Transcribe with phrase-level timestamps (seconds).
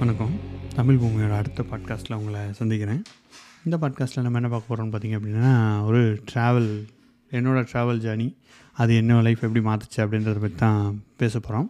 [0.00, 0.34] வணக்கம்.
[0.76, 3.00] தமிழ் பூமியோட அடுத்த பாட்காஸ்ட்டில் உங்களை சந்திக்கிறேன்.
[3.64, 5.50] இந்த பாட்காஸ்ட்டில் நம்ம என்ன பார்க்க போகிறோம்னு பார்த்தீங்க அப்படின்னா
[5.84, 6.68] ஒரு ட்ராவல்
[7.32, 8.28] என்னோடய ட்ராவல் ஜேர்னி
[8.76, 10.80] அது என்ன லைஃப் எப்படி மாற்றுச்சு அப்படின்றத பற்றி தான்
[11.16, 11.68] பேச போகிறோம்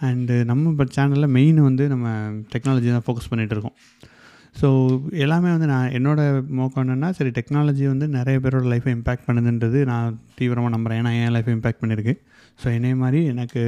[0.00, 2.06] அண்டு நம்ம இப்போ சேனலில் மெயின் வந்து நம்ம
[2.54, 3.76] டெக்னாலஜி தான் ஃபோக்கஸ் பண்ணிகிட்டு இருக்கோம்.
[4.60, 4.68] ஸோ
[5.24, 10.18] எல்லாமே வந்து நான் என்னோடய நோக்கம் என்னென்னா சரி டெக்னாலஜி வந்து நிறைய பேரோட லைஃப்பை இம்பேக்ட் பண்ணுதுன்றது நான்
[10.34, 12.14] தீவிரமாக நம்புகிறேன் ஏன்னா என் லைஃப்பை இம்பேக்ட் பண்ணியிருக்கு
[12.62, 13.62] ஸோ என்னே மாதிரி எனக்கு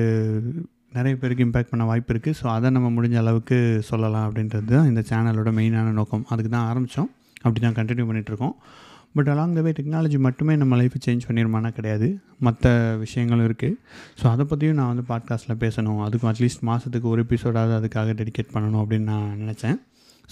[0.93, 3.57] நிறைய பேருக்கு இம்பேக்ட் பண்ண வாய்ப்பு இருக்குது ஸோ அதை நம்ம முடிஞ்ச அளவுக்கு
[3.89, 6.25] சொல்லலாம் அப்படின்றது தான் இந்த சேனலோட மெயினான நோக்கம்.
[6.33, 7.11] அதுக்கு தான் ஆரம்பித்தோம்
[7.43, 8.55] அப்படி தான் கண்டினியூ பண்ணிகிட்ருக்கோம்
[9.17, 12.09] but along the way technology மட்டுமே நம்ம லைஃப்பை சேஞ்ச் பண்ணிடுமானா கிடையாது.
[12.47, 12.73] மற்ற
[13.05, 13.77] விஷயங்களும் இருக்குது
[14.21, 16.01] ஸோ அதை பற்றியும் நான் வந்து பாட்காஸ்ட்டில் பேசணும்.
[16.07, 19.79] அதுக்கும் அட்லீஸ்ட் மாதத்துக்கு ஒரு எபிசோடாவது அதுக்காக டெடிகேட் பண்ணணும் அப்படின்னு நான் நினச்சேன்.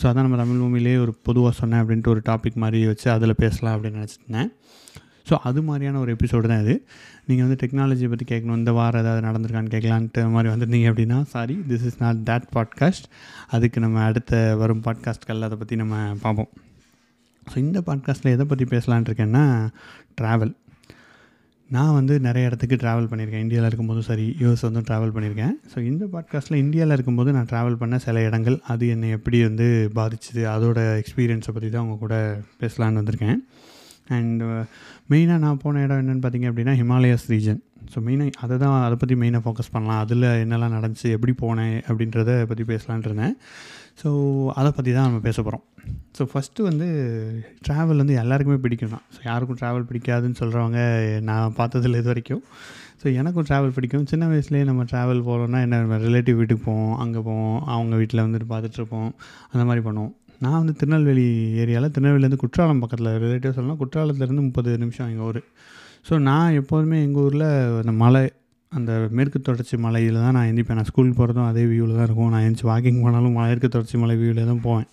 [0.01, 3.75] ஸோ அதான் நம்ம தமிழ் பூமியிலே ஒரு பொதுவாக சொன்னேன் அப்படின்ட்டு ஒரு டாபிக் மாதிரி வச்சு அதில் பேசலாம்
[3.77, 4.51] அப்படின்னு நினச்சிருந்தேன்
[5.29, 6.75] ஸோ அது மாதிரியான ஒரு எபிசோடு தான் இது.
[7.29, 11.85] நீங்கள் வந்து டெக்னாலஜியை பற்றி கேட்கணும் இந்த வாரம் ஏதாவது நடந்திருக்கான்னு கேட்கலான்ட்டு மாதிரி வந்திருந்தீங்க அப்படின்னா sorry this
[11.91, 13.09] is not that podcast
[13.57, 16.51] அதுக்கு நம்ம அடுத்த வரும் பாட்காஸ்ட்கள் அதை பற்றி நம்ம பார்ப்போம்.
[17.47, 19.45] ஸோ இந்த பாட்காஸ்ட்டில் எதை பற்றி பேசலான் இருக்கேன்னா
[20.21, 20.55] ட்ராவல்
[21.71, 23.43] நான் வந்து நிறைய இடத்துக்கு ட்ராவல் பண்ணியிருக்கேன்.
[23.45, 25.55] இந்தியாவில் இருக்கும்போதும் சரி யூஎஸ் வந்து ட்ராவல் பண்ணியிருக்கேன்.
[25.73, 29.67] ஸோ இந்த பாட்காஸ்ட்டில் இந்தியாவில் இருக்கும்போது நான் ட்ராவல் பண்ண சில இடங்கள் அது என்னை எப்படி வந்து
[29.99, 32.17] பாதிச்சுது அதோட எக்ஸ்பீரியன்ஸை பற்றி தான் அவங்க கூட
[32.63, 33.41] பேசலான்னு வந்திருக்கேன்.
[34.17, 34.43] அண்ட்
[35.13, 37.61] மெயினாக uh, நான் போன இடம் என்னென்னு பார்த்தீங்க அப்படின்னா ஹிமாலயஸ் ரீஜன்
[37.93, 40.01] ஸோ மெயினாக அதை தான் அதை பற்றி மெயினாக ஃபோக்கஸ் பண்ணலாம்.
[40.05, 43.35] அதில் என்னெல்லாம் நடந்துச்சு எப்படி போனேன் அப்படின்றத பற்றி பேசலான் இருந்தேன்.
[44.01, 44.09] ஸோ
[44.61, 45.65] அதை பற்றி தான் நம்ம பேச போகிறோம்
[46.17, 46.89] ஸோ ஃபஸ்ட்டு வந்து
[47.67, 49.05] ட்ராவல் வந்து எல்லாருக்குமே பிடிக்கும் தான்.
[49.15, 50.81] ஸோ யாருக்கும் ட்ராவல் பிடிக்காதுன்னு சொல்கிறவங்க
[51.29, 52.43] நான் பார்த்ததில் இது வரைக்கும்.
[53.01, 54.07] ஸோ எனக்கும் ட்ராவல் பிடிக்கும்.
[54.13, 59.11] சின்ன வயசுலேயே நம்ம ட்ராவல் போகிறோன்னா என்ன ரிலேட்டிவ் வீட்டுக்கு போவோம் அங்கே போவோம் அவங்க வீட்டில் வந்துட்டு பார்த்துட்ருப்போம்
[59.53, 60.15] அந்த மாதிரி பண்ணுவோம்.
[60.45, 61.27] நான் வந்து திருநெல்வேலி
[61.63, 65.41] ஏரியாவில் திருநெல்வேலிலேருந்து குற்றாலம் பக்கத்தில் ரிலேட்டிவ் சொல்லலாம் குற்றாலத்துலேருந்து முப்பது நிமிஷம் எங்கள் ஊர்.
[66.09, 67.49] ஸோ நான் எப்போதுமே எங்கள் ஊரில்
[67.81, 68.23] அந்த மலை
[68.73, 70.79] அந்த மேற்கு தொடர்ச்சி மலையில் தான் நான் எந்திப்பேன்.
[70.79, 72.31] நான் ஸ்கூல் போகிறதும் அதே வியூவில் தான் இருக்கும்.
[72.35, 74.89] நான் எந்திச்சு வாக்கிங் போனாலும் மேற்கு தொடர்ச்சி மலை வியூவில் தான் போவேன்.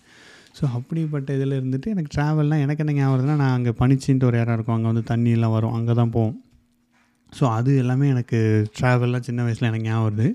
[0.58, 4.56] ஸோ அப்படிப்பட்ட இதில் இருந்துட்டு எனக்கு ட்ராவல்னால் எனக்கு என்ன ஞாபகம் வருதுன்னா நான் அங்கே பனிச்சின்ட்டு ஒரு இடம்
[4.58, 4.76] இருக்கும்.
[4.78, 5.74] அங்கே வந்து தண்ணியெல்லாம் வரும்.
[5.78, 6.36] அங்கே தான் போவோம்.
[7.38, 8.40] ஸோ அது எல்லாமே எனக்கு
[8.78, 10.28] ட்ராவல்லாம் சின்ன வயசில் எனக்கு ஞாபகம் வருது.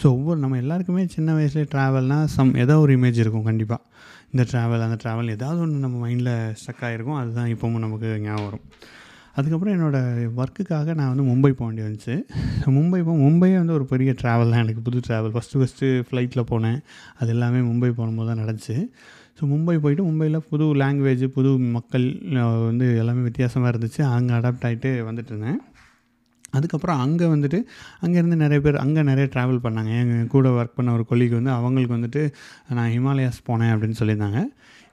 [0.00, 3.82] ஸோ ஒவ்வொரு நம்ம எல்லாருக்குமே சின்ன வயசுலேயே ட்ராவல்னால் சம் ஏதோ ஒரு இமேஜ் இருக்கும் கண்டிப்பாக
[4.34, 6.30] இந்த ட்ராவல் அந்த ட்ராவல் ஏதாவது ஒன்று நம்ம மைண்டில்
[6.60, 8.64] ஸ்டக் ஆகிருக்கும் அதுதான் இப்போவும் நமக்கு ஞாபகம் வரும்.
[9.38, 12.14] அதுக்கப்புறம் என்னோடய ஒர்க்குக்காக நான் வந்து மும்பை போக வேண்டி வந்துச்சு.
[12.76, 14.62] மும்பை போ மும்பையே வந்து ஒரு பெரிய ட்ராவல் தான்.
[14.64, 16.78] எனக்கு புது ட்ராவல் ஃபஸ்ட்டு ஃபஸ்ட்டு ஃப்ளைட்டில் போனேன்.
[17.20, 18.76] அது எல்லாமே மும்பை போகும்போது தான் நடந்துச்சு.
[19.38, 22.06] ஸோ மும்பை போயிட்டு மும்பையில் புது லாங்குவேஜ் புது மக்கள்
[22.68, 24.02] வந்து எல்லாமே வித்தியாசமாக இருந்துச்சு.
[24.16, 25.60] அங்கே அடாப்ட் ஆகிட்டு வந்துட்டு இருந்தேன்.
[26.58, 27.58] அதுக்கப்புறம் அங்கே வந்துட்டு
[28.04, 29.92] அங்கேருந்து நிறைய பேர் அங்கே நிறைய ட்ராவல் பண்ணாங்க.
[30.02, 32.22] எங்கள் கூட ஒர்க் பண்ண ஒரு கொல்லிக்கு வந்து அவங்களுக்கு வந்துட்டு
[32.78, 34.40] நான் ஹிமாலயாஸ் போனேன் அப்படின்னு சொல்லியிருந்தாங்க.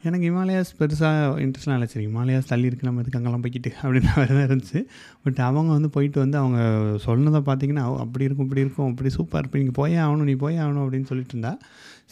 [0.08, 1.88] எனக்கு ஹிமாலயாஸ் பெருசாக இன்ட்ரெஸ்ட்லாம் இல்லை.
[1.94, 3.72] சரி ஹிமாலயாஸ் தள்ளி இருக்கு நம்ம இதுக்கு அங்கெல்லாம் போய்க்கிட்டு?
[3.82, 4.80] அப்படின்னு தான் இருந்துச்சு.
[5.24, 6.60] பட் அவங்க வந்து போயிட்டு வந்து அவங்க
[7.08, 10.84] சொன்னதை பார்த்தீங்கன்னா அப்படி இருக்கும் இப்படி இருக்கும் அப்படி சூப்பர் இப்போ நீங்கள் போயே ஆகணும் நீ போயே ஆகணும்
[10.86, 11.54] அப்படின்னு சொல்லிட்டு இருந்தா.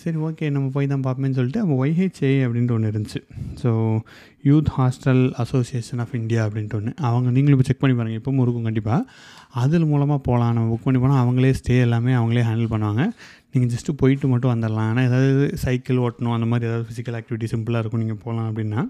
[0.02, 3.20] சரி ஓகே நம்ம போய் தான் பார்ப்போம்னு சொல்லிட்டு அப்போ ஒய்ஹெச்ஏ அப்படின்ட்டு ஒன்று இருந்துச்சு.
[3.62, 3.70] So
[4.50, 8.68] youth hostel association of India அப்படின்ட்டு ஒன்று அவங்க நீங்களும் இப்போ செக் பண்ணி பாருங்கள் இப்போவும் இருக்கும்
[8.70, 9.02] கண்டிப்பாக
[9.62, 13.04] அதில் மூலமாக போகலாம் நம்ம புக் பண்ணி போனால் அவங்களே ஸ்டே எல்லாமே அவங்களே ஹேண்டில் பண்ணுவாங்க.
[13.54, 14.90] நீங்கள் ஜஸ்ட்டு போயிட்டு மட்டும் வந்துடலாம்.
[14.92, 18.82] ஆனால் ஏதாவது சைக்கிள் ஓட்டணும் அந்த மாதிரி ஏதாவது ஃபிசிக்கல் ஆக்டிவிட்டி சிம்பிளாக இருக்கும் நீங்கள் போகலாம் அப்படின்னா.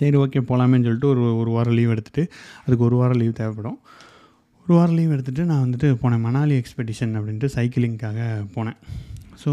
[0.00, 2.24] சரி ஓகே போகலாமேன்னு சொல்லிட்டு ஒரு ஒரு வாரம் லீவ் எடுத்துகிட்டு
[2.64, 3.78] அதுக்கு ஒரு வாரம் லீவ் தேவைப்படும்.
[4.66, 6.24] ஒரு வாரம் லீவ் எடுத்துகிட்டு நான் வந்துட்டு போனேன்.
[6.28, 8.18] மணாலி எக்ஸ்பெடிஷன் அப்படின்ட்டு சைக்கிளிங்க்காக
[8.56, 8.78] போனேன்.
[9.42, 9.52] ஸோ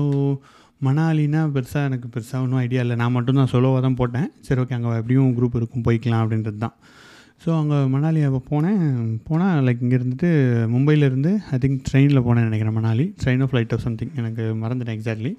[0.85, 2.95] மணாலினா பெருசாக எனக்கு பெருசாக ஒன்றும் ஐடியா இல்லை.
[3.01, 4.27] நான் மட்டும் தான் சொலோவாக தான் போட்டேன்.
[4.47, 6.75] சரி ஓகே அங்கே எப்படியும் குரூப் இருக்கும் போய்க்கலாம் அப்படின்றது தான்.
[7.43, 8.83] ஸோ அங்கே மணாலி அப்போ போனேன்.
[9.27, 10.29] போனால் லைக் இங்கே இருந்துட்டு
[10.73, 13.05] மும்பையிலேருந்து ஐ திங்க் ட்ரெயினில் போனேன் நினைக்கிறேன் மணாலி.
[13.21, 15.33] ட்ரெயினோ ஃப்ளைட்டோ சம்திங் எனக்கு மறந்துட்டேன் எக்ஸாக்ட்லி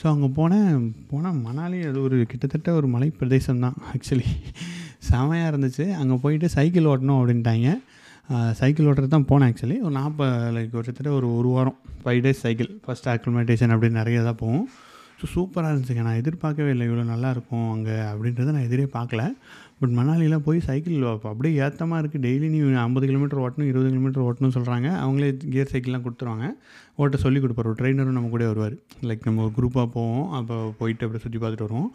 [0.00, 0.68] ஸோ அங்கே போனேன்.
[1.12, 4.28] போனால் மணாலி அது ஒரு கிட்டத்தட்ட ஒரு மலை பிரதேசம் தான் ஆக்சுவலி
[5.08, 5.84] செமையாக இருந்துச்சு.
[6.00, 7.70] அங்கே போயிட்டு சைக்கிள் ஓட்டணும் அப்படின்ட்டாங்க.
[8.60, 12.42] சைக்கிள் ஓட்டுறது தான் போனேன் ஆக்சுவலி ஒரு நாற்பது லைக் ஒரு கிட்டத்தட்ட ஒரு ஒரு வாரம் five days
[12.44, 14.64] cycle first acclimatisation அப்படின்னு நிறைய தான் போவோம்
[15.20, 16.04] ஸோ சூப்பராக இருந்துச்சுங்க.
[16.06, 19.24] நான் எதிர்பார்க்கவே இல்லை இவ்வளோ நல்லாயிருக்கும் அங்கே அப்படின்றத நான் எதிரே பார்க்கல.
[19.80, 24.56] பட் மணாலிலாம் போய் சைக்கிள் அப்படியே ஏற்றமாக இருக்குது டெய்லி நீ ஐம்பது கிலோமீட்டர் ஓட்டணும் இருபது கிலோமீட்டர் ஓட்டணும்னு
[24.56, 26.48] சொல்கிறாங்க அவங்களே கியர் சைக்கிள்லாம் கொடுத்துருவாங்க.
[27.02, 27.70] ஓட்ட சொல்லி கொடுப்பார்.
[27.72, 28.76] ஒரு ட்ரெயினரும் நம்ம கூட வருவார்.
[29.10, 30.26] லைக் நம்ம ஒரு குரூப்பாக போவோம்.
[30.38, 31.90] அப்போ போயிட்டு அப்படியே சுற்றி பார்த்துட்டு வருவோம்.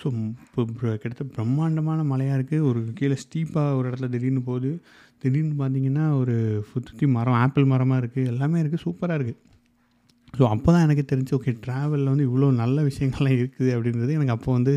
[0.00, 0.06] ஸோ
[0.46, 0.62] இப்போ
[1.02, 4.70] கிட்டத்தட்ட பிரம்மாண்டமான மலையாக இருக்குது ஒரு கீழே ஸ்டீப்பாக ஒரு இடத்துல திடீர்னு போகுது.
[5.22, 6.34] திடீர்னு பார்த்தீங்கன்னா ஒரு
[6.70, 9.40] சுற்றி மரம் ஆப்பிள் மரமாக இருக்குது எல்லாமே இருக்குது சூப்பராக இருக்குது
[10.38, 14.50] ஸோ அப்போ தான் எனக்கு தெரிஞ்சு ஓகே ட்ராவலில் வந்து இவ்வளோ நல்ல விஷயங்கள்லாம் இருக்குது அப்படின்றது எனக்கு அப்போ
[14.52, 14.74] வந்து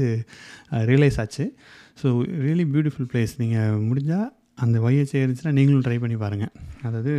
[0.89, 1.45] ரியலைஸ் ஆச்சு.
[2.01, 2.07] ஸோ
[2.45, 4.27] ரியலி பியூட்டிஃபுல் பிளேஸ் நீங்கள் முடிஞ்சால்
[4.63, 6.51] அந்த வயசு இருந்துச்சுன்னா நீங்களும் ட்ரை பண்ணி பாருங்கள்
[6.87, 7.13] அதாவது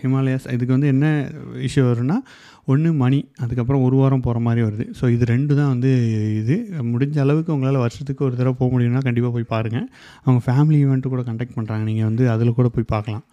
[0.00, 1.06] ஹிமாலயாஸ் இதுக்கு வந்து என்ன
[1.68, 2.16] இஷ்யூ வரும்னா
[2.72, 4.84] ஒன்று மணி அதுக்கப்புறம் ஒரு வாரம் போகிற மாதிரி வருது.
[4.98, 5.90] ஸோ இது ரெண்டு தான் வந்து
[6.40, 6.56] இது.
[6.92, 9.88] முடிஞ்ச அளவுக்கு உங்களால் வருஷத்துக்கு ஒரு தடவை போக முடியும்னா கண்டிப்பாக போய் பாருங்கள்
[10.24, 13.24] அவங்க ஃபேமிலி ஈவெண்ட்டு கூட கண்டக்ட் பண்ணுறாங்க நீங்கள் வந்து அதில் கூட போய் பார்க்கலாம்.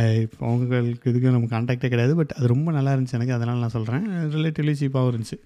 [0.47, 2.15] அவங்களுக்கு இதுக்கும் நம்ம கான்டாக்டே கிடையாது.
[2.21, 3.35] பட் அது ரொம்ப நல்லா இருந்துச்சு எனக்கு.
[3.37, 4.05] அதனால் நான் சொல்கிறேன்
[4.37, 5.39] ரிலேட்டிவ்லி சீப்பாகவும் இருந்துச்சு.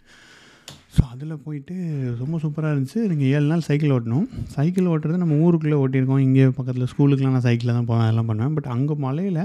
[0.95, 1.75] ஸோ அதில் போயிட்டு
[2.19, 3.00] ரொம்ப சூப்பராக இருந்துச்சு.
[3.12, 4.25] நீங்கள் ஏழு நாள் சைக்கிள் ஓட்டணும்.
[4.56, 6.22] சைக்கிள் ஓட்டுறது நம்ம ஊருக்குள்ளே ஓட்டியிருக்கோம்.
[6.25, 8.54] இங்கே பக்கத்தில் ஸ்கூலுக்குலாம் நான் சைக்கிளில் தான் போவேன் அதெல்லாம் பண்ணுவேன்.
[8.57, 9.42] பட் அங்கே மலையில்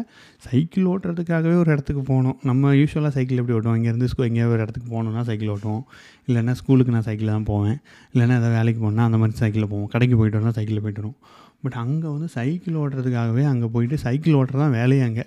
[0.48, 2.36] சைக்கிள் ஓட்டுறதுக்காகவே ஒரு இடத்துக்கு போகணும்.
[2.50, 3.78] நம்ம யூஸ்வலாக சைக்கிள் எப்படி ஓட்டுவோம்?
[3.80, 5.82] இங்கேருந்து ஸ்கூ எங்கேயாவது ஒரு இடத்துக்கு போகணுன்னா சைக்கிள் ஓட்டுவோம்.
[6.28, 7.78] இல்லைன்னா ஸ்கூலுக்கு நான் சைக்கிளில் தான் போவேன்.
[8.12, 9.90] இல்லைன்னா ஏதாவது வேலைக்கு போனால் அந்த மாதிரி சைக்கிளில் போவோம்.
[9.96, 11.18] கடைக்கு போயிட்டு வந்தால் சைக்கிளில் போயிட்டு வரும்
[11.64, 15.26] பட் அங்கே வந்து சைக்கிள் ஓட்டுறதுக்காகவே அங்கே போயிட்டு சைக்கிள் ஓட்டுறது தான் வேலையே அங்கே.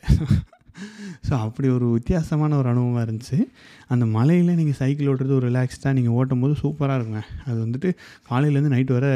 [1.27, 3.39] ஸோ அப்படி ஒரு வித்தியாசமான ஒரு அனுபவமாக இருந்துச்சு.
[3.93, 7.23] அந்த மலையில் நீங்கள் சைக்கிள் ஓட்டுறது ஒரு ரிலாக்ஸ்டாக நீங்கள் ஓட்டும் போது சூப்பராக இருக்குங்க.
[7.47, 7.91] அது வந்துட்டு
[8.31, 9.11] காலையிலேருந்து நைட் வரை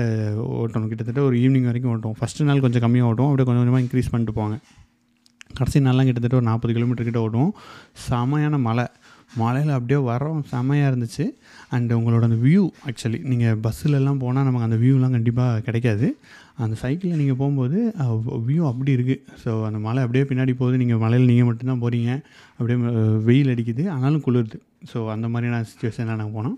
[0.62, 0.90] ஓட்டணும்.
[0.94, 2.18] கிட்டத்தட்ட ஒரு ஈவினிங் வரைக்கும் ஓட்டுவோம்.
[2.22, 3.32] ஃபஸ்ட்டு நாள் கொஞ்சம் கம்மியாக ஓட்டுவோம்.
[3.32, 4.58] அப்படியே கொஞ்சம் கொஞ்சமாக இன்க்ரீஸ் பண்ணிட்டு போவாங்க
[5.58, 7.52] கடைசி நாள்லாம் கிட்டத்தட்ட ஒரு நாற்பது கிலோமீட்டர் கிட்ட ஓட்டுவோம்.
[8.06, 8.86] செமையான மலை.
[9.42, 11.26] மலையில் அப்படியே வரோம் செமையாக இருந்துச்சு.
[11.76, 16.10] அண்ட் உங்களோட அந்த வியூ ஆக்சுவலி நீங்கள் பஸ்ஸிலலாம் போனால் நமக்கு அந்த வியூலாம் கண்டிப்பாக கிடைக்காது.
[16.64, 17.78] அந்த சைக்கிளில் நீங்கள் போகும்போது
[18.50, 20.76] வியூ அப்படி இருக்குது ஸோ அந்த மலை அப்படியே பின்னாடி போகுது.
[20.84, 22.12] நீங்கள் மலையில் நீங்கள் மட்டும்தான் போகிறீங்க
[22.58, 22.78] அப்படியே
[23.30, 23.86] வெயில் அடிக்குது.
[23.96, 24.60] ஆனாலும் குளிருது.
[24.92, 26.58] ஸோ அந்த மாதிரியான சுச்சுவேஷனில் நாங்கள் போனோம்.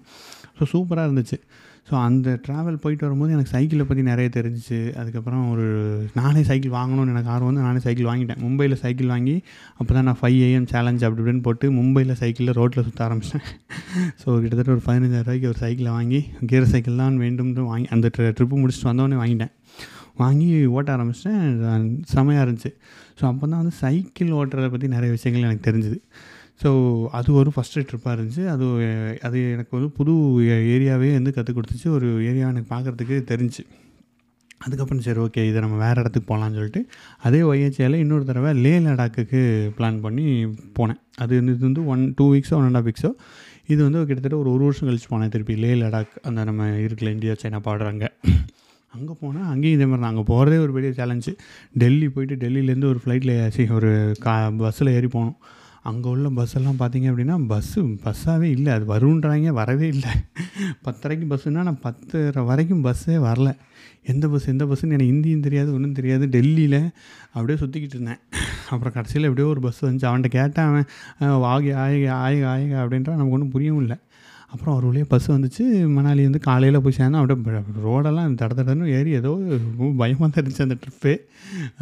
[0.58, 1.40] ஸோ சூப்பராக இருந்துச்சு.
[1.88, 4.80] ஸோ அந்த ட்ராவல் போயிட்டு வரும்போது எனக்கு சைக்கிளை பற்றி நிறைய தெரிஞ்சிச்சு.
[5.02, 5.66] அதுக்கப்புறம் ஒரு
[6.20, 8.42] நானே சைக்கிள் வாங்கணும்னு எனக்கு ஆர்வம் வந்து நானே சைக்கிள் வாங்கிட்டேன்.
[8.46, 9.36] மும்பையில் சைக்கிள் வாங்கி
[9.80, 13.46] அப்போ தான் நான் ஃபைவ் ஏஎம் சேலஞ்ச் அப்படி இப்படின்னு போட்டு மும்பையில் சைக்கிளில் ரோட்டில் சுற்ற ஆரம்பித்தேன்
[14.22, 16.20] ஸோ கிட்டத்தட்ட ஒரு பதினஞ்சாயிரம் ரூபாய்க்கு ஒரு சைக்கிளை வாங்கி
[16.52, 19.54] கியர் சைக்கிள் தான் வேண்டும்னு வாங்கி அந்த ட்ரிப்பு முடிச்சுட்டு வந்தோடனே வாங்கிட்டேன்.
[20.24, 20.48] வாங்கி
[20.78, 21.86] ஓட்ட ஆரம்பிச்சிட்டேன்.
[22.14, 22.72] செமையாக இருந்துச்சு.
[23.20, 25.98] ஸோ அப்போ தான் வந்து சைக்கிள் ஓட்டுறதை பற்றி நிறைய விஷயங்கள் எனக்கு தெரிஞ்சுது.
[26.62, 26.70] ஸோ
[27.18, 28.44] அது ஒரு ஃபஸ்ட்டு ட்ரிப்பாக இருந்துச்சு.
[28.54, 28.66] அது
[29.28, 30.14] அது எனக்கு வந்து புது
[30.76, 31.90] ஏரியாவே வந்து கற்றுக் கொடுத்துச்சு.
[31.98, 33.64] ஒரு ஏரியா எனக்கு பார்க்குறதுக்கு தெரிஞ்சு.
[34.66, 36.82] அதுக்கப்புறம் சரி ஓகே இதை நம்ம வேறு இடத்துக்கு போகலான்னு சொல்லிட்டு
[37.28, 39.42] அதே ஒய்ஹெச்ஏல இன்னொரு தடவை லே லடாக்குக்கு
[39.78, 40.26] பிளான் பண்ணி
[40.78, 41.00] போனேன்.
[41.24, 43.12] அது வந்து இது வந்து ஒன் டூ வீக்ஸோ ஒன் அண்ட் ஆஃப் வீக்ஸோ
[43.74, 45.56] இது வந்து கிட்டத்தட்ட ஒரு ஒரு வருஷம் கழிச்சு போனேன் திருப்பி.
[45.64, 48.06] லே லடாக் அந்த நம்ம இருக்கல இந்தியா சைனா பாடுறாங்க
[48.94, 49.14] அங்கே.
[49.22, 51.32] போனால் அங்கேயும் இதே மாதிரி தான் அங்கே போகிறதே ஒரு பெரிய சேலஞ்சு
[51.82, 53.92] டெல்லி போயிட்டு டெல்லியிலேருந்து ஒரு ஃப்ளைட்டில் சி ஒரு
[54.26, 55.38] கா பஸ்ஸில் ஏறி போனோம்.
[55.90, 58.72] அங்கே உள்ள பஸ் எல்லாம் பார்த்தீங்க அப்படின்னா பஸ்ஸு பஸ்ஸாகவே இல்லை.
[58.76, 60.14] அது வருன்றாங்க வரவே இல்லை.
[60.86, 63.52] பத்தரைக்கு பஸ்ஸுன்னா நான் பத்தரை வரைக்கும் பஸ்ஸே வரல.
[64.12, 66.26] எந்த பஸ் எந்த பஸ்ஸுன்னு எனக்கு ஹிந்தியும் தெரியாது ஒன்றும் தெரியாது.
[66.36, 66.80] டெல்லியில்
[67.36, 68.22] அப்படியே சுற்றிக்கிட்டு இருந்தேன்.
[68.72, 73.38] அப்புறம் கடைசியில் எப்படியோ ஒரு பஸ் வந்துச்சு அவன்கிட்ட கேட்டேன் அவன் ஆகி ஆயுக ஆயுக ஆயுக அப்படின்றா நமக்கு
[73.38, 73.98] ஒன்றும் புரியவும் இல்லை.
[74.52, 75.64] அப்புறம் ஒரு வழியாக பஸ் வந்துச்சு.
[75.96, 79.32] மணாலி வந்து காலையில் போய் சேர்ந்தோம் அப்படியே ரோடெல்லாம் தட தடன்னு ஏறி ஏதோ
[80.02, 81.14] பயமாக தான் இருந்துச்சு அந்த ட்ரிப்பு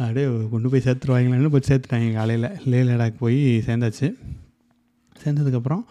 [0.00, 2.48] அப்படியே கொண்டு போய் சேர்த்துருவாங்களான்னு போய் சேர்த்துட்டாங்க காலையில்.
[2.72, 4.08] லே லடாக் போய் சேர்ந்தாச்சு.
[5.22, 5.84] சேர்ந்ததுக்கப்புறம்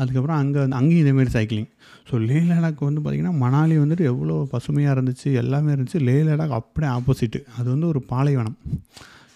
[0.00, 1.70] அதுக்கப்புறம் அங்கே வந்து அங்கேயும் இதேமாரி சைக்கிளிங்
[2.08, 5.98] ஸோ லே லடாக் வந்து பார்த்திங்கன்னா மணாலி வந்துட்டு எவ்வளோ பசுமையாக இருந்துச்சு எல்லாமே இருந்துச்சு.
[6.08, 8.56] லே லடாக் அப்படியே ஆப்போசிட்டு அது வந்து ஒரு பாலைவனம்.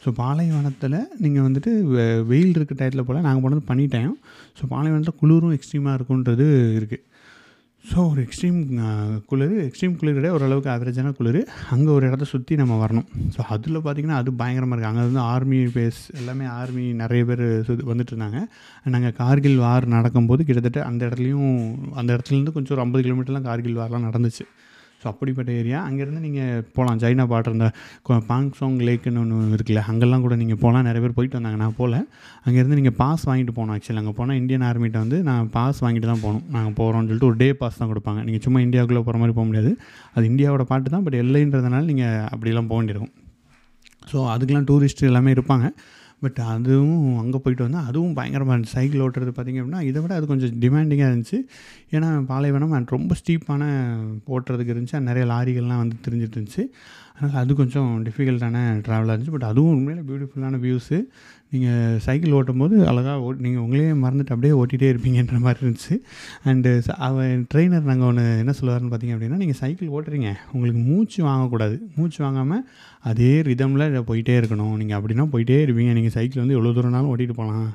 [0.04, 4.10] ஸோ பாலைவனத்தில் நீங்கள் வந்துட்டு வெ- வெயில் இருக்க டயத்தில் போல் நாங்கள் போனது பண்ணிட்டேன்.
[4.58, 6.46] ஸோ பாலைவனத்தில் குளிரும் எக்ஸ்ட்ரீமாக இருக்குன்றது
[6.78, 7.02] இருக்குது
[7.84, 8.58] ஸோ ஒரு எக்ஸ்ட்ரீம்
[9.26, 11.38] குளிர் எக்ஸ்ட்ரீம் குளிரோட ஓரளவுக்கு ஆவரேஜான குளிர்.
[11.70, 13.06] அங்கே ஒரு இடத்த சுற்றி நம்ம வரணும்.
[13.34, 17.84] ஸோ அதில் பார்த்திங்கன்னா அது பயங்கரமாக இருக்குது அங்கே வந்து ஆர்மி பேஸ் எல்லாமே ஆர்மி நிறைய பேர் சுத்தி
[17.90, 18.40] வந்துட்டு இருந்தாங்க
[18.86, 21.50] நாங்கள் கார்கில் வார் நடக்கும்போது கிட்டத்தட்ட அந்த இடத்துலையும்
[21.94, 24.46] அந்த இடத்துலேருந்து கொஞ்சம் ஒரு ஐம்பது கிலோமீட்டர்லாம் கார்கில் வார்லாம் நடந்துச்சு.
[25.04, 25.78] ஸோ அப்படிப்பட்ட ஏரியா.
[25.88, 27.66] அங்கேருந்து நீங்கள் போகலாம் சைனா பாட்டு இந்த
[28.28, 31.58] பாங் சாங் லேக்குன்னு ஒன்று இருக்குல்ல அங்கெல்லாம் கூட நீங்கள் போகலாம் நிறைய பேர் போயிட்டு வந்தாங்க.
[31.62, 31.96] நான் போகல
[32.46, 36.22] அங்கேருந்து நீங்கள் பாஸ் வாங்கிட்டு போகணும் ஆக்சுவலி அங்கே போனால் இந்தியன் ஆர்மிட்ட வந்து நான் பாஸ் வாங்கிட்டு தான்
[36.24, 36.46] போகணும்.
[36.54, 38.22] நாங்கள் போகிறோம்னு சொல்லிட்டு ஒரு டே பாஸ் தான் கொடுப்பாங்க.
[38.28, 39.72] நீங்கள் சும்மா இந்தியாவுக்குள்ளே போகிற மாதிரி போக முடியாது.
[40.14, 41.04] அது இந்தியாவோட பாட்டு தான்.
[41.08, 43.14] பட் எல்லைன்றதுனால நீங்கள் அப்படிலாம் போக வேண்டியிருக்கும்.
[44.12, 45.66] ஸோ அதுக்கெலாம் டூரிஸ்ட் எல்லாமே இருப்பாங்க.
[46.24, 48.74] பட் அதுவும் அங்கே போயிட்டு வந்தால் அதுவும் பயங்கரமாக இருந்துச்சு.
[48.76, 51.38] சைக்கிள் ஓட்டுறது பார்த்திங்க அப்படின்னா இதை விட அது கொஞ்சம் டிமாண்டிங்காக இருந்துச்சு.
[51.94, 53.62] ஏன்னா பாலைவனம் ரொம்ப ஸ்டீப்பான
[54.34, 55.00] ஓட்டுறதுக்கு இருந்துச்சு.
[55.08, 56.64] நிறைய லாரிகள்லாம் வந்து தெரிஞ்சிட்டு இருந்துச்சு.
[57.16, 59.34] அதனால் அது கொஞ்சம் டிஃபிகல்ட்டான ட்ராவலாக இருந்துச்சு.
[59.36, 60.98] பட் அதுவும் உண்மையில பியூட்டிஃபுல்லான வியூஸு
[61.54, 65.96] நீங்கள் சைக்கிள் ஓட்டும் போது அழகாக ஓ நீங்கள் உங்களே மறந்துட்டு அப்படியே ஓட்டிகிட்டே இருப்பீங்கன்ற மாதிரி இருந்துச்சு.
[66.50, 66.70] அண்டு
[67.08, 70.30] அவன் ட்ரெயினர் நாங்கள் ஒன்று என்ன சொல்லுவாருன்னு பார்த்தீங்க அப்படின்னா நீங்கள் சைக்கிள் ஓட்டுறீங்க.
[70.54, 71.76] உங்களுக்கு மூச்சு வாங்கக்கூடாது.
[71.98, 72.64] மூச்சு வாங்காமல்
[73.10, 74.74] அதே ரிதமில் போயிட்டே இருக்கணும்.
[74.80, 75.94] நீங்கள் அப்படின்னா போயிட்டே இருப்பீங்க.
[76.00, 77.70] நீங்கள் சைக்கிள் வந்து எவ்வளோ தூரம்னாலும் ஓட்டிகிட்டு போகலாம்.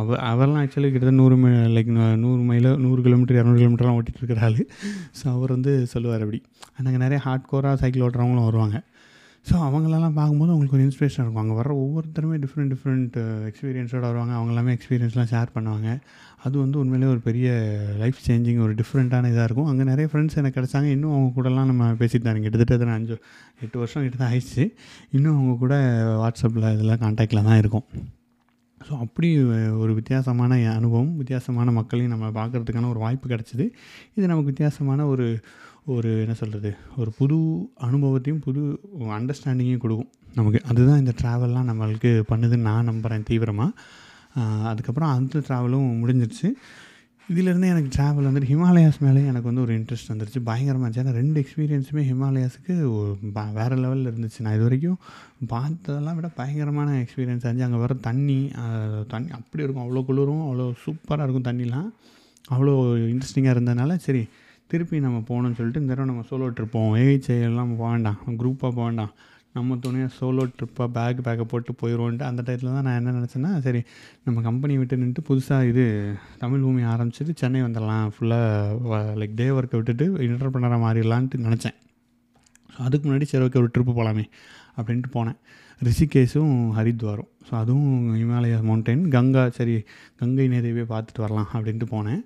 [0.00, 1.92] அவ அவர்லாம் ஆக்சுவலி கிட்டத்தட்ட நூறு மை லைக்
[2.24, 4.60] நூறு மைல நூறு கிலோமீட்டர் இரநூறு கிலோமீட்டர்லாம் ஓட்டிகிட்டு இருக்கிற ஆள்.
[5.20, 6.40] ஸோ அவர் வந்து சொல்லுவார் அப்படி.
[6.86, 8.76] நாங்கள் நிறைய ஹார்ட் கோராக சைக்கிள் ஓட்டுறவங்களும் வருவாங்க.
[9.48, 11.42] ஸோ அவங்களெல்லாம் பார்க்கும்போது உங்களுக்கு ஒரு இன்ஸ்பிரேஷன் இருக்கும்.
[11.42, 13.14] அங்கே வர ஒவ்வொருத்தருமே டிஃப்ரெண்ட் டிஃப்ரெண்ட்
[13.50, 14.32] எக்ஸ்பீரியன்ஸோடு வருவாங்க.
[14.38, 15.88] அவங்க எல்லாமே எக்ஸ்பீரியன்ஸ்லாம் ஷேர் பண்ணுவாங்க.
[16.44, 17.48] அது வந்து உண்மையிலே ஒரு பெரிய
[18.02, 19.70] லைஃப் சேஞ்சிங் ஒரு டிஃப்ரெண்ட்டான இதாக இருக்கும்.
[19.72, 20.90] அங்கே நிறைய ஃப்ரெண்ட்ஸ் எனக்கு கிடச்சாங்க.
[20.96, 22.44] இன்னும் அவங்க கூடலாம் நம்ம பேசிட்டு தான்.
[22.46, 23.16] கிட்டத்தட்ட அஞ்சு
[23.64, 24.64] எட்டு வருஷம் கிட்ட தான் ஆயிடுச்சு.
[25.16, 25.74] இன்னும் அவங்க கூட
[26.22, 27.86] வாட்ஸ்அப்பில் இதெல்லாம் காண்டாக்டில் தான் இருக்கும்.
[28.86, 29.28] ஸோ அப்படி
[29.82, 33.64] ஒரு வித்தியாசமான அனுபவம் வித்தியாசமான மக்களையும் நம்ம பார்க்குறதுக்கான ஒரு வாய்ப்பு கிடச்சிது.
[34.16, 35.26] இது நமக்கு வித்தியாசமான ஒரு
[35.94, 36.70] ஒரு என்ன சொல்கிறது
[37.00, 37.38] ஒரு புது
[37.86, 38.62] அனுபவத்தையும் புது
[39.18, 40.60] அண்டர்ஸ்டாண்டிங்கையும் கொடுக்கும் நமக்கு.
[40.70, 43.70] அதுதான் இந்த ட்ராவல்லாம் நம்மளுக்கு பண்ணுதுன்னு நான் நம்புகிறேன் தீவிரமாக
[44.70, 46.48] அதுக்கப்புறம் அந்த ட்ராவலும் முடிஞ்சிருச்சு.
[47.32, 50.40] இதிலேருந்து எனக்கு ட்ராவல் வந்துட்டு ஹிமாலயாஸ் மேலே எனக்கு வந்து ஒரு இன்ட்ரெஸ்ட் வந்துருச்சு.
[50.48, 51.02] பயங்கரமாக இருந்துச்சு.
[51.02, 52.74] ஏன்னா ரெண்டு எக்ஸ்பீரியன்ஸுமே ஹிமாலயாஸுக்கு
[53.58, 54.40] வேறு லெவலில் இருந்துச்சு.
[54.44, 54.98] நான் இது வரைக்கும்
[55.52, 58.38] பார்த்ததெல்லாம் விட பயங்கரமான எக்ஸ்பீரியன்ஸ் ஆச்சு அங்கே வர தண்ணி
[59.14, 59.84] தண்ணி அப்படி இருக்கும்.
[59.86, 61.88] அவ்வளோ குளிரும் அவ்வளோ சூப்பராக இருக்கும் தண்ணிலாம்.
[62.54, 62.74] அவ்வளோ
[63.12, 64.22] இன்ட்ரெஸ்டிங்காக இருந்ததுனால சரி
[64.72, 66.96] திருப்பி நம்ம போகணும்னு சொல்லிட்டு இந்த தடவை நம்ம சோலோ ட்ரிப் போவோம்.
[67.02, 67.36] ஏஹெச்ஐ
[67.84, 69.12] வேண்டாம் குரூப்பாக போக வேண்டாம்.
[69.56, 73.80] நம்ம துணையாக சோலோ ட்ரிப்பாக பேக் பேக்கை போட்டு போயிடுவோன்ட்டு அந்த டயத்தில் தான் நான் என்ன நினச்சேன்னா சரி
[74.26, 75.84] நம்ம கம்பெனி விட்டு நின்றுட்டு புதுசாக இது
[76.42, 78.06] தமிழ் பூமி ஆரம்பிச்சிட்டு சென்னை வந்துடலாம்.
[78.14, 80.06] ஃபுல்லாக லைக் டே ஒர்க்கை விட்டுட்டு
[80.56, 81.76] பண்ணுற மாறிடலான்ட்டு நினச்சேன்.
[82.74, 84.26] ஸோ அதுக்கு முன்னாடி சரி ஓகே ஒரு ட்ரிப்பு போகலாமே
[84.78, 85.38] அப்படின்ட்டு போனேன்.
[85.88, 87.30] ரிஷிகேஷும் ஹரித்வாரும்.
[87.48, 87.90] ஸோ அதுவும்
[88.22, 89.76] இமாலயா மவுண்டைன் கங்கா சரி
[90.22, 92.22] கங்கை நேரவே பார்த்துட்டு வரலாம் அப்படின்ட்டு போனேன்.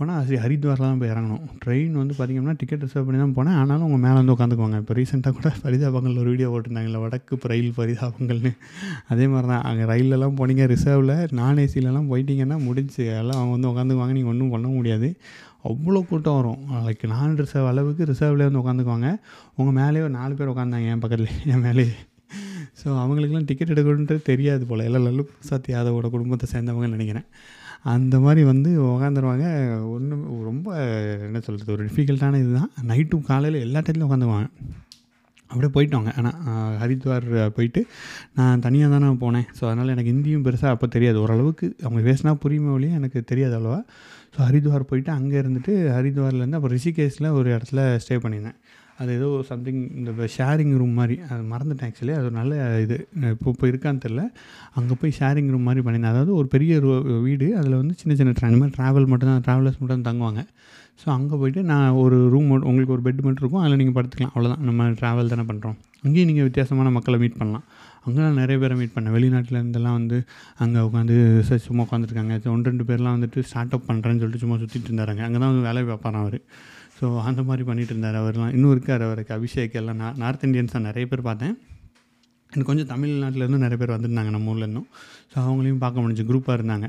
[0.00, 1.42] போனால் சரி ஹரித்வாரில் தான் போய் இறங்கணும்.
[1.62, 3.56] ட்ரெயின் வந்து பார்த்திங்கன்னா டிக்கெட் ரிசர்வ் பண்ணி தான் போனேன்.
[3.62, 4.78] ஆனாலும் உங்கள் மேலே வந்து உட்காந்துக்குவாங்க.
[4.82, 8.52] இப்போ ரீசெண்டாக கூட பரிதாபங்கள் ஒரு வீடியோ போட்டிருந்தாங்கல்ல வடக்கு ரயில் பரிதாபங்கள்னு.
[9.12, 14.16] அதே மாதிரி தான் அங்கே ரயிலெல்லாம் போனீங்க ரிசர்வில் நான் ஏசிலெலாம் போயிட்டீங்கன்னா முடிஞ்சு எல்லாம் அவங்க வந்து உட்காந்துக்குவாங்க.
[14.18, 15.10] நீங்கள் ஒன்றும் பண்ண முடியாது.
[15.70, 16.60] அவ்வளோ கூட்டம் வரும்.
[16.86, 19.08] லைக் நான் ரிசர்வ் அளவுக்கு ரிசர்வ்லேயே வந்து உட்காந்துக்குவாங்க.
[19.58, 21.92] உங்கள் மேலேயே ஒரு நாலு பேர் உட்காந்தாங்க என் பக்கத்தில் என் மேலேயே.
[22.80, 24.84] ஸோ அவங்களுக்குலாம் டிக்கெட் எடுக்கணுன்றது தெரியாது போல்.
[24.88, 27.26] எல்லாம் லல்லு பிரசாத் யாதவோட குடும்பத்தை சேர்ந்தவங்கன்னு நினைக்கிறேன்.
[27.94, 29.46] அந்த மாதிரி வந்து உட்காந்துருவாங்க
[29.94, 30.68] ஒன்றும் ரொம்ப
[31.26, 32.70] என்ன சொல்கிறது ஒரு டிஃபிகல்ட்டான இதுதான்.
[32.90, 34.48] நைட்டும் காலையில் எல்லா டைத்துலையும் உட்காந்துவாங்க
[35.50, 36.10] அப்படியே போயிட்டோங்க.
[36.18, 37.24] ஆனால் ஹரித்வார்
[37.56, 37.80] போயிட்டு
[38.38, 39.46] நான் தனியாக தானே போனேன்.
[39.58, 41.18] ஸோ அதனால் எனக்கு ஹிந்தியும் பெருசாக அப்போ தெரியாது.
[41.24, 43.80] ஓரளவுக்கு அவங்க பேசினா புரியுமே வழியே எனக்கு தெரியாது அவ்வளோவா.
[44.34, 48.58] ஸோ ஹரித்வார் போயிட்டு அங்கே இருந்துட்டு ஹரித்வார்லேருந்து அப்புறம் ரிஷிகேஷில் ஒரு இடத்துல ஸ்டே பண்ணியிருந்தேன்.
[49.00, 51.20] அது ஏதோ சம்திங் இந்த ஷேரிங் ரூம் மாதிரி.
[51.30, 52.96] அது மறந்துட்டேன் ஆக்சுவலி அது ஒரு நல்ல இது.
[53.22, 54.22] இப்போ இப்போ இருக்கான்னு தெரில
[54.74, 56.12] அங்கே போய் ஷேரிங் ரூம் மாதிரி பண்ணியிருந்தேன்.
[56.12, 57.56] அதாவது ஒரு பெரிய ரூ- வீடு.
[57.56, 60.46] அதில் வந்து சின்ன சின்ன ட்ரா இந்த மாதிரி ட்ராவல் மட்டும்தான் ட்ராவலர்ஸ் மட்டும் தான் தங்குவாங்க.
[61.02, 63.62] ஸோ அங்கே போயிட்டு நான் ஒரு ரூம் உங்களுக்கு ஒரு பெட் மட்டும் இருக்கும்.
[63.62, 64.30] அதில் நீங்கள் படுத்துக்கலாம்.
[64.34, 67.64] அவ்வளோதான் நம்ம ட்ராவல் தானே பண்ணுறோம் அங்கேயும் நீங்கள் வித்தியாசமான மக்களை மீட் பண்ணலாம்.
[68.04, 69.16] அங்கே நான் நிறைய பேரை மீட் பண்ணேன்.
[69.16, 70.24] வெளிநாட்டிலேருந்தெல்லாம் வந்து
[70.58, 74.88] அங்கே உட்காந்து சரி சும்மா உட்காந்துருக்காங்க ஒன்று ரெண்டு பேர்லாம் வந்துட்டு ஸ்டார்ட் அப் பண்ணுறேன்னு சொல்லிட்டு சும்மா சுற்றிட்டு
[74.90, 75.38] இருந்தாருங்க அங்கே.
[75.38, 76.42] தான் வந்து வேலை பார்ப்பாராம் அவர்.
[77.00, 78.20] ஸோ அந்த மாதிரி பண்ணிகிட்டு இருந்தார்.
[78.22, 79.34] அவர்லாம் இன்னும் இருக்கார் அவருக்கு.
[79.38, 81.54] அபிஷேக் எல்லாம் நான் நார்த் இந்தியன்ஸ் தான் நிறைய பேர் பார்த்தேன்.
[82.52, 84.86] எனக்கு கொஞ்சம் தமிழ்நாட்டிலேருந்து நிறைய பேர் வந்திருந்தாங்க நம்ம ஊரில் இருந்தும்
[85.32, 86.86] ஸோ அவங்களையும் பார்க்க முடிஞ்சு குரூப்பாக இருந்தாங்க.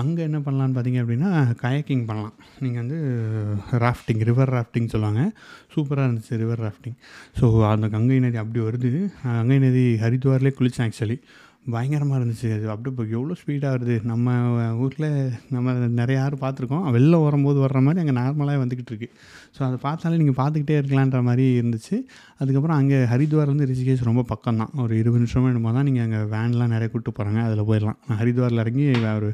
[0.00, 1.30] அங்கே என்ன பண்ணலான்னு பார்த்தீங்க அப்படின்னா
[1.62, 2.36] கயக்கிங் பண்ணலாம்.
[2.64, 2.98] நீங்கள் வந்து
[3.84, 5.22] ராஃப்டிங் ரிவர் ராஃப்டிங் சொல்லுவாங்க.
[5.74, 6.96] சூப்பராக இருந்துச்சு ரிவர் ராஃப்டிங்
[7.40, 8.92] ஸோ அந்த கங்கை நதி அப்படி வருது.
[9.24, 11.18] கங்கை நதி ஹரித்வார்லேயே குளித்தேன் ஆக்சுவலி
[11.72, 12.48] பயங்கரமாக இருந்துச்சு.
[12.54, 13.96] அது அப்படியே இப்போ எவ்வளோ ஸ்பீடாக வருது?
[14.10, 14.32] நம்ம
[14.84, 15.06] ஊரில்
[15.54, 16.86] நம்ம நிறைய யார் பார்த்துருக்கோம்.
[16.96, 19.08] வெளில வரும்போது வர்ற மாதிரி அங்கே நார்மலாக வந்துக்கிட்டு இருக்கு.
[19.56, 21.96] ஸோ அதை பார்த்தாலே நீங்கள் பார்த்துக்கிட்டே இருக்கலான்ற மாதிரி இருந்துச்சு.
[22.40, 26.72] அதுக்கப்புறம் அங்கே ஹரித்வார்லேருந்து ரிஷிகேஷ் ரொம்ப பக்கம் தான் ஒரு இருபது நிமிஷமோ என்னமோ தான் நீங்கள் அங்கே வேன்லாம்
[26.74, 28.00] நிறைய கூப்பிட்டு போகிறாங்க அதில் போயிடலாம்.
[28.22, 28.86] ஹரித்வாரில் இறங்கி
[29.18, 29.30] ஒரு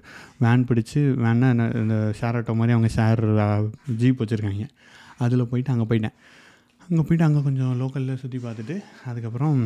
[0.46, 3.24] வேன் பிடிச்சி வேன்னா என்ன இந்த ஷேர் ஆட்டோ மாதிரி அவங்க ஷேர்
[4.02, 4.66] ஜீப் வச்சுருக்காங்க.
[5.26, 6.16] அதில் போயிட்டு அங்கே போயிட்டேன்.
[6.88, 8.76] அங்கே போயிட்டு அங்கே கொஞ்சம் லோக்கலில் சுற்றி பார்த்துட்டு
[9.10, 9.58] அதுக்கப்புறம்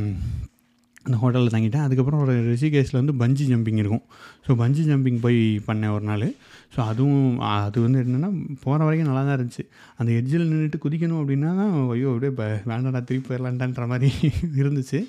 [1.07, 1.85] அந்த ஹோட்டலில் தங்கிட்டேன்.
[1.87, 4.03] அதுக்கப்புறம் ஒரு ரிஷிகேஷில் வந்து பஞ்சி ஜம்பிங் இருக்கும்.
[4.47, 6.27] ஸோ பஞ்சி ஜம்பிங் போய் பண்ணேன் ஒரு நாள்.
[6.75, 8.31] ஸோ அதுவும் அது வந்து என்னென்னா
[8.65, 9.65] போகிற வரைக்கும் நல்லா தான் இருந்துச்சு.
[10.01, 14.11] அந்த எட்ஜில் நின்றுட்டு குதிக்கணும் அப்படின்னா தான் ஐயோ அப்படியே இப்போ வேண்டாடா திருப்பி போயிடலான்டான்ற மாதிரி
[14.63, 15.01] இருந்துச்சு.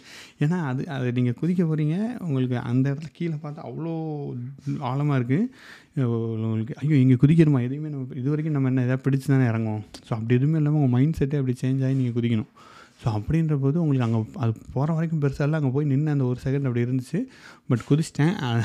[0.44, 1.96] ஏன்னா அது அது நீங்கள் குதிக்க போகிறீங்க
[2.28, 3.94] உங்களுக்கு அந்த இடத்துல கீழே பார்த்தா அவ்வளோ
[4.92, 5.50] ஆழமாக இருக்குது
[6.46, 7.60] உங்களுக்கு ஐயோ இங்கே குதிக்கணுமா?
[7.68, 9.84] எதையுமே நம்ம இது வரைக்கும் நம்ம என்ன எதாவது பிடிச்சி தானே இறங்குவோம்.
[10.08, 12.52] ஸோ அப்படி எதுவுமே இல்லாமல் உங்கள் மைண்ட் செட்டே அப்படி சேஞ்ச் ஆகி நீங்கள் குதிக்கணும்.
[13.04, 15.60] ஸோ அப்படின்ற போது உங்களுக்கு அங்கே அது போகிற வரைக்கும் பெருசாக இல்லை.
[15.60, 17.26] அங்கே போய் நின்று அந்த ஒரு செகண்ட் அப்படி இருந்துச்சு.
[17.68, 18.62] பட் குதிச்சிட்டேன்.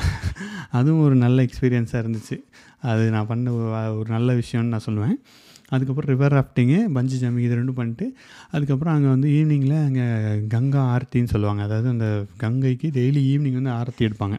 [0.71, 2.37] அதுவும் ஒரு நல்ல எக்ஸ்பீரியன்ஸாக இருந்துச்சு.
[2.81, 5.23] அது நான் பண்ண ஒரு- நல்ல விஷயம்னு நான் சொல்லுவேன்.
[5.67, 8.13] அதுக்கப்புறம் ரிவர் ராஃப்டிங்கு பஞ்சு ஜம்மி இது ரெண்டும் பண்ணிட்டு
[8.51, 11.63] அதுக்கப்புறம் அங்கே வந்து ஈவினிங்கில் அங்கே கங்கா ஆரத்தின்னு சொல்லுவாங்க.
[11.63, 14.37] அதாவது அந்த கங்கைக்கு டெய்லி ஈவினிங் வந்து ஆரத்தி எடுப்பாங்க.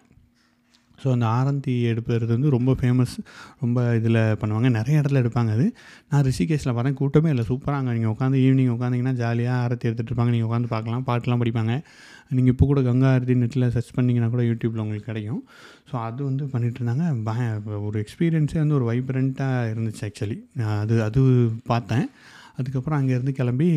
[1.02, 3.14] ஸோ அந்த ஆரந்தி எடுப்பது வந்து ரொம்ப ஃபேமஸ்
[3.62, 4.68] ரொம்ப இதில் பண்ணுவாங்க.
[4.78, 5.66] நிறைய இடத்துல எடுப்பாங்க அது.
[6.12, 6.96] நான் ரிஷிகேஷில் வரேன்.
[7.00, 7.44] கூட்டமே இல்லை.
[7.50, 10.32] சூப்பராக அங்கே நீங்கள் உட்காந்து ஈவினிங் உட்காந்திங்கன்னா ஜாலியாக ஆரத்தி எடுத்துகிட்டு இருப்பாங்க.
[10.36, 11.04] நீங்கள் உட்காந்து பார்க்கலாம்.
[11.10, 11.74] பாட்டெலாம் படிப்பாங்க.
[12.38, 15.40] நீங்கள் இப்போ கூட கங்கா ஆரத்தி நெட்டில் சர்ச் பண்ணிங்கன்னா கூட யூடியூப்பில் உங்களுக்கு கிடைக்கும்.
[15.90, 17.06] ஸோ அது வந்து பண்ணிகிட்டு இருந்தாங்க.
[17.28, 17.46] பய
[17.88, 20.38] ஒரு எக்ஸ்பீரியன்ஸே வந்து ஒரு வைப்ரண்ட்டாக இருந்துச்சு ஆக்சுவலி
[20.82, 21.22] அது அது
[21.72, 22.06] பார்த்தேன்.
[22.60, 23.68] அதுக்கப்புறம் அங்கேருந்து கிளம்பி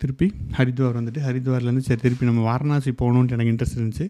[0.00, 0.26] திருப்பி
[0.58, 4.06] ஹரித்வார் வந்துட்டு ஹரித்வார்லேருந்து சரி திருப்பி நம்ம வாரணாசி போகணுன்ட்டு எனக்கு இன்ட்ரெஸ்ட் இருந்துச்சு.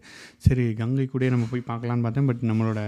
[0.46, 2.28] சரி கங்கை கூட நம்ம போய் பார்க்கலான்னு பார்த்தேன்.
[2.30, 2.80] பட் நம்மளோட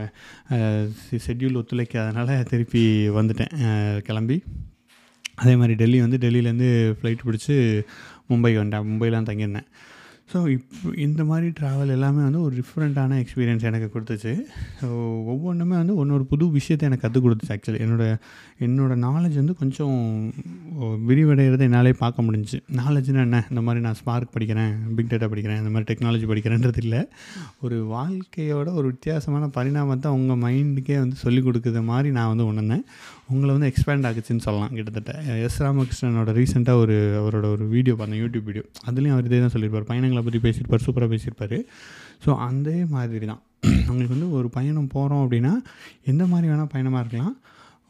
[1.27, 2.85] ஷெட்யூல் ஒத்துழைக்காதனால திருப்பி
[3.19, 3.53] வந்துட்டேன்.
[4.09, 4.39] கிளம்பி.
[5.43, 7.57] அதே மாதிரி டெல்லி வந்து டெல்லியிலேருந்து ஃப்ளைட் பிடிச்சி
[8.31, 9.69] மும்பை வந்துட்டேன் மும்பைலாம் தங்கியிருந்தேன்.
[10.33, 14.33] ஸோ இப்போ இந்த மாதிரி ட்ராவல் எல்லாமே வந்து ஒரு டிஃப்ரெண்ட்டான எக்ஸ்பீரியன்ஸ் எனக்கு கொடுத்துச்சு.
[14.81, 14.89] ஸோ
[15.33, 18.05] ஒவ்வொன்றுமே வந்து ஒன்னொரு புது விஷயத்தை எனக்கு கற்றுக் கொடுத்துச்சு ஆக்சுவலி என்னோட
[18.67, 19.97] என்னோடய நாலேஜ் வந்து கொஞ்சம்
[21.11, 23.41] விரிவடைகிறத என்னாலே பார்க்க முடிஞ்சு நாலேஜ்னா என்ன?
[23.53, 27.03] இந்த மாதிரி நான் ஸ்பார்க் படிக்கிறேன் பிக் டேட்டா படிக்கிறேன் இந்த மாதிரி டெக்னாலஜி படிக்கிறேன்றது இல்லை.
[27.67, 32.85] ஒரு வாழ்க்கையோட ஒரு வித்தியாசமான பரிணாமத்தை உங்கள் மைண்டுக்கே வந்து சொல்லிக் கொடுக்குற மாதிரி நான் வந்து உணர்ந்தேன்.
[33.35, 35.13] உங்களை வந்து எக்ஸ்பேண்ட் ஆகுச்சுன்னு சொல்லலாம் கிட்டத்தட்ட.
[35.47, 39.89] எஸ் ராமகிருஷ்ணனோட ரீசெண்டாக ஒரு அவரோட ஒரு வீடியோ பார்த்தேன் யூடியூப் வீடியோ அதுலேயும் அவர் இதே தான் சொல்லியிருப்பார்.
[39.91, 41.59] பயணங்களை பற்றி பேசியிருப்பார் சூப்பராக பேசியிருப்பார்.
[42.25, 43.43] ஸோ அதே மாதிரி தான்
[43.91, 45.53] உங்களுக்கு வந்து ஒரு பயணம் போகிறோம் அப்படின்னா
[46.13, 47.37] எந்த மாதிரி வேணால் பயணமாக இருக்கலாம்.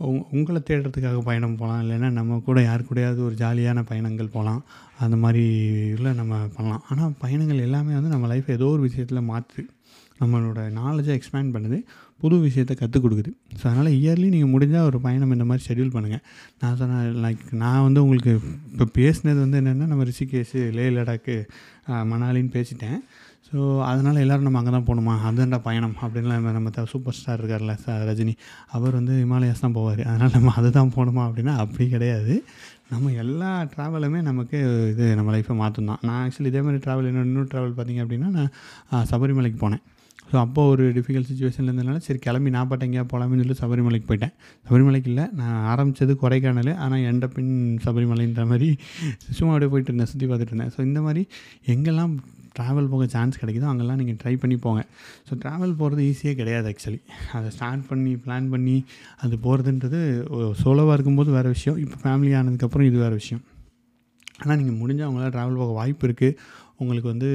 [0.06, 4.60] உங் உங்களை தேடுறதுக்காக பயணம் போகலாம் இல்லைன்னா நம்ம கூட யார் கூடயாவது ஒரு ஜாலியான பயணங்கள் போகலாம்
[5.04, 5.44] அந்த மாதிரி
[5.92, 6.82] இதில் நம்ம பண்ணலாம்.
[6.90, 9.62] ஆனால் பயணங்கள் எல்லாமே வந்து நம்ம லைஃப் ஏதோ ஒரு விஷயத்தில் மாற்று
[10.20, 11.78] நம்மளோட நாலேஜை எக்ஸ்பேண்ட் பண்ணுது.
[12.22, 13.30] புது விஷயத்தை கற்றுக் கொடுக்குது.
[13.58, 16.22] ஸோ அதனால் இயர்லி நீங்கள் முடிஞ்சால் ஒரு பயணம் இந்த மாதிரி ஷெடியூல் பண்ணுங்கள்
[16.62, 18.32] நான் சொன்ன லைக் நான் வந்து உங்களுக்கு
[18.72, 21.36] இப்போ பேசினது வந்து என்னென்னா நம்ம ரிஷிகேஷு லே லடாக்கு
[22.12, 22.98] மணாலின்னு பேசிட்டேன்.
[23.48, 23.56] ஸோ
[23.88, 25.12] அதனால் எல்லோரும் நம்ம அங்கே தான் போகணுமா?
[25.26, 27.74] அதுதான்டா பயணம் அப்படின்லாம் நம்ம த சூப்பர் ஸ்டார் இருக்கார்ல
[28.08, 28.34] ரஜினி.
[28.76, 30.02] அவர் வந்து ஹிமாலயாஸ் தான் போவார்.
[30.12, 32.34] அதனால் நம்ம அது தான் போகணுமா அப்படின்னா அப்படி கிடையாது.
[32.92, 34.58] நம்ம எல்லா ட்ராவலுமே நமக்கு
[34.92, 36.02] இது நம்ம லைஃப்பை மாற்றும் தான்.
[36.08, 39.84] நான் ஆக்சுவலி இதே மாதிரி ட்ராவல் இன்னொரு இன்னொரு ட்ராவல் பார்த்திங்க அப்படின்னா நான் சபரிமலைக்கு போனேன்.
[40.30, 44.32] ஸோ அப்போ ஒரு டிஃபிகல்ட் சுச்சுவேஷனில் இருந்ததுனால சரி கிளம்பி நான் பாட்டு எங்கேயா போகலாம்னு சொல்லி சபரிமலைக்கு போயிட்டேன்.
[44.68, 47.52] சபரிமலைக்கு இல்லை நான் ஆரம்பித்தது கொடைக்கானல் ஆனால் எண்ட பின்
[47.84, 48.70] சபரிமலைன்ற மாதிரி
[49.38, 50.72] சும்மா அப்படியே போயிட்டு இருந்தேன் சுற்றி பார்த்துட்டு இருந்தேன்.
[50.76, 51.24] ஸோ இந்த மாதிரி
[51.74, 52.14] எங்கெல்லாம்
[52.58, 54.82] ட்ராவல் போக சான்ஸ் கிடைக்குதோ அங்கெல்லாம் நீங்கள் ட்ரை பண்ணி போங்க.
[55.28, 57.00] ஸோ ட்ராவல் போகிறது ஈஸியே கிடையாது ஆக்சுவலி
[57.38, 58.76] அதை ஸ்டார்ட் பண்ணி பிளான் பண்ணி
[59.24, 60.00] அது போகிறதுன்றது
[60.62, 61.78] சோலோவாக இருக்கும்போது வேறு விஷயம்.
[61.84, 63.42] இப்போ ஃபேமிலி ஆனதுக்கப்புறம் இது வேறு விஷயம்.
[64.42, 66.38] ஆனால் நீங்கள் முடிஞ்சவங்களாம் ட்ராவல் போக வாய்ப்பு இருக்குது
[66.82, 67.28] உங்களுக்கு வந்து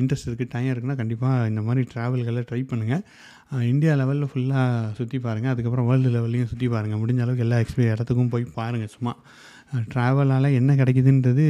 [0.00, 3.02] இன்ட்ரெஸ்ட் இருக்குது டைம் இருக்குன்னா கண்டிப்பாக இந்த மாதிரி ட்ராவல்களை ட்ரை பண்ணுங்கள்
[3.72, 8.30] இந்தியா லெவலில் ஃபுல்லாக சுற்றி பாருங்கள் அதுக்கப்புறம் வேர்ல்டு லெவல்லையும் சுற்றி பாருங்கள் முடிஞ்ச அளவுக்கு எல்லா எக்ஸ்பீரி இடத்துக்கும்
[8.34, 9.12] போய் பாருங்கள் சும்மா.
[9.92, 11.44] ட்ராவலால் என்ன கிடைக்குதுன்றது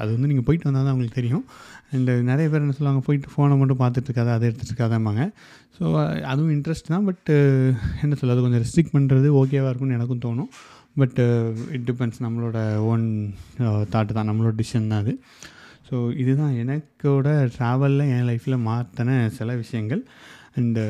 [0.00, 1.44] அது வந்து நீங்கள் போயிட்டு வந்தால் தான் உங்களுக்கு தெரியும்.
[1.96, 5.24] அண்டு நிறைய பேர் என்ன சொல்லுவாங்க போயிட்டு ஃபோனை மட்டும் பார்த்துட்ருக்காத அதை எடுத்துகிட்டு இருக்காதாம்பாங்க.
[5.76, 5.84] ஸோ
[6.30, 7.34] அதுவும் இன்ட்ரெஸ்ட் தான் பட்டு
[8.04, 10.50] என்ன சொல்ல அது கொஞ்சம் ரெஸ்ட்ரிக்ட் பண்ணுறது ஓகேவாக இருக்கும்னு எனக்கும் தோணும்.
[11.02, 11.24] பட்டு
[11.76, 12.58] இட் டிபெண்ட்ஸ் நம்மளோட
[12.90, 13.06] ஓன்
[13.94, 15.14] தாட்டு தான் நம்மளோட டிசிஷன் தான் அது.
[15.94, 20.00] ஸோ இதுதான் எனக்கோட ட்ராவலில் என் லைஃப்பில் மாற்றின சில விஷயங்கள்.
[20.58, 20.82] அண்டு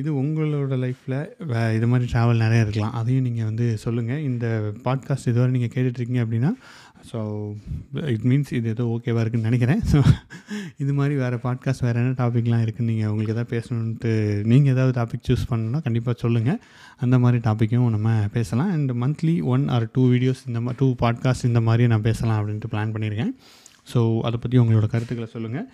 [0.00, 1.16] இது உங்களோட லைஃப்பில்
[1.50, 2.94] வே இது மாதிரி ட்ராவல் நிறைய இருக்கலாம்.
[3.00, 4.46] அதையும் நீங்கள் வந்து சொல்லுங்கள் இந்த
[4.86, 6.50] பாட்காஸ்ட் இதுவரை நீங்கள் கேட்டுட்ருக்கீங்க அப்படின்னா
[7.10, 7.18] ஸோ
[8.14, 9.82] இட் மீன்ஸ் இது ஏதோ ஓகேவாக இருக்குன்னு நினைக்கிறேன்.
[9.92, 9.98] ஸோ
[10.82, 14.12] இது மாதிரி வேறு பாட்காஸ்ட் வேறு என்ன டாப்பிக்லாம் இருக்குன்னு நீங்கள் உங்களுக்கு எதாவது பேசணுன்ட்டு
[14.52, 16.60] நீங்கள் ஏதாவது டாபிக் சூஸ் பண்ணணும்னா கண்டிப்பாக சொல்லுங்கள்
[17.06, 18.72] அந்த மாதிரி டாப்பிக்கும் நம்ம பேசலாம்.
[18.76, 22.72] And monthly one or two videos இந்த மாதிரி டூ பாட்காஸ்ட் இந்த மாதிரி நான் பேசலாம் அப்படின்ட்டு
[22.74, 23.34] பிளான் பண்ணியிருக்கேன்.
[23.86, 25.66] ஸோ அதை பற்றி உங்களோட கருத்துக்களை சொல்லுங்கள்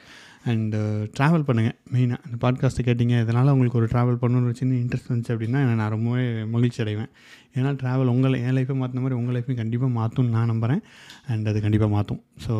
[0.44, 0.78] அண்டு
[1.16, 5.32] ட்ராவல் uh, பண்ணுங்கள் மெயினாக அந்த பாட்காஸ்ட்டு கேட்டிங்க இதனால் உங்களுக்கு ஒரு ட்ராவல் பண்ணணும்னு சின்ன இன்ட்ரெஸ்ட் வந்துச்சு
[5.34, 7.10] அப்படின்னா நான் ரொம்பவே மகிழ்ச்சி அடைவேன்.
[7.56, 10.82] ஏன்னா ட்ராவல் உங்களை என் லைஃப்பை மாற்றின மாதிரி uh, உங்கள் லைஃப்பையும் கண்டிப்பாக மாற்றும்னு நான் நம்புகிறேன்
[11.26, 12.54] அண்ட் அது கண்டிப்பாக மாற்றும் ஸோ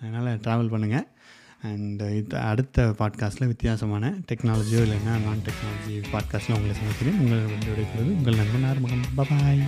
[0.00, 1.06] அதனால் ட்ராவல் பண்ணுங்கள்
[1.62, 8.40] அண்டு இது அடுத்த பாட்காஸ்ட்டில் வித்தியாசமான டெக்னாலஜியோ இல்லைன்னா நான் டெக்னாலஜி பாட்காஸ்ட்டில் உங்களை சமைக்கிறேன் உங்களை வந்து உங்கள்
[8.42, 9.62] நண்பன் ஆரம்பம் பாய்